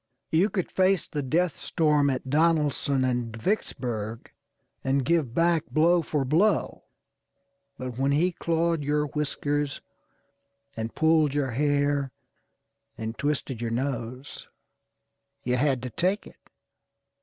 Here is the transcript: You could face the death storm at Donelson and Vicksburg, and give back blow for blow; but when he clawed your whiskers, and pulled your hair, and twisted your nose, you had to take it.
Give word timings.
You 0.31 0.49
could 0.49 0.71
face 0.71 1.07
the 1.07 1.21
death 1.21 1.55
storm 1.55 2.09
at 2.09 2.27
Donelson 2.27 3.03
and 3.03 3.37
Vicksburg, 3.37 4.31
and 4.83 5.05
give 5.05 5.35
back 5.35 5.67
blow 5.67 6.01
for 6.01 6.25
blow; 6.25 6.85
but 7.77 7.99
when 7.99 8.11
he 8.11 8.31
clawed 8.31 8.83
your 8.83 9.05
whiskers, 9.05 9.79
and 10.75 10.95
pulled 10.95 11.35
your 11.35 11.51
hair, 11.51 12.09
and 12.97 13.15
twisted 13.15 13.61
your 13.61 13.69
nose, 13.69 14.47
you 15.43 15.57
had 15.57 15.83
to 15.83 15.91
take 15.91 16.25
it. 16.25 16.49